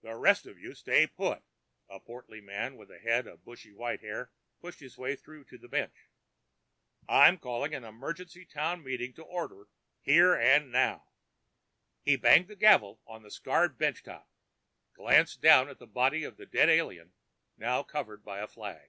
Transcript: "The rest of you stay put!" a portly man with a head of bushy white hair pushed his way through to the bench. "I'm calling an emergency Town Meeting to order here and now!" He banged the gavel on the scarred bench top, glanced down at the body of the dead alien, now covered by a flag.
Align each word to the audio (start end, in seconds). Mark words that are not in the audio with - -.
"The 0.00 0.16
rest 0.16 0.46
of 0.46 0.58
you 0.58 0.74
stay 0.74 1.06
put!" 1.06 1.42
a 1.86 2.00
portly 2.00 2.40
man 2.40 2.76
with 2.76 2.90
a 2.90 2.98
head 2.98 3.26
of 3.26 3.44
bushy 3.44 3.74
white 3.74 4.00
hair 4.00 4.32
pushed 4.62 4.80
his 4.80 4.96
way 4.96 5.16
through 5.16 5.44
to 5.50 5.58
the 5.58 5.68
bench. 5.68 6.08
"I'm 7.06 7.36
calling 7.36 7.74
an 7.74 7.84
emergency 7.84 8.46
Town 8.46 8.82
Meeting 8.82 9.12
to 9.16 9.22
order 9.22 9.68
here 10.00 10.32
and 10.34 10.72
now!" 10.72 11.10
He 12.00 12.16
banged 12.16 12.48
the 12.48 12.56
gavel 12.56 13.02
on 13.06 13.22
the 13.22 13.30
scarred 13.30 13.76
bench 13.76 14.02
top, 14.02 14.30
glanced 14.94 15.42
down 15.42 15.68
at 15.68 15.78
the 15.78 15.86
body 15.86 16.24
of 16.24 16.38
the 16.38 16.46
dead 16.46 16.70
alien, 16.70 17.12
now 17.58 17.82
covered 17.82 18.24
by 18.24 18.38
a 18.38 18.46
flag. 18.48 18.88